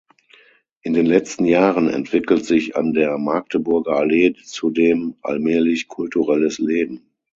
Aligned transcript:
In 0.81 0.93
den 0.93 1.05
letzten 1.05 1.45
Jahren 1.45 1.87
entwickelt 1.87 2.43
sich 2.43 2.75
an 2.75 2.93
der 2.95 3.19
Magdeburger 3.19 3.97
Allee 3.97 4.33
zudem 4.33 5.15
allmählich 5.21 5.87
kulturelles 5.89 6.57
Leben. 6.57 7.11